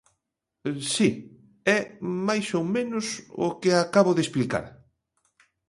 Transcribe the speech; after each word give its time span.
Si, 0.93 1.09
é 1.77 1.79
máis 2.27 2.47
ou 2.59 2.63
menos 2.75 3.05
o 3.47 3.47
que 3.61 3.71
acabo 3.85 4.11
de 4.15 4.23
explicar. 4.25 4.65